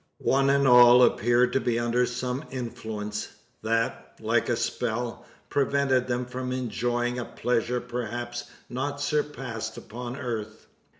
One 0.17 0.49
and 0.49 0.67
all 0.67 1.03
appeared 1.03 1.53
to 1.53 1.59
be 1.59 1.77
under 1.77 2.07
some 2.07 2.43
influence, 2.49 3.27
that, 3.61 4.15
like 4.19 4.49
a 4.49 4.55
spell, 4.55 5.27
prevented 5.47 6.07
them 6.07 6.25
from 6.25 6.51
enjoying 6.51 7.19
a 7.19 7.25
pleasure 7.25 7.79
perhaps 7.79 8.45
not 8.67 8.99
surpassed 8.99 9.77
upon 9.77 10.17
earth. 10.17 10.65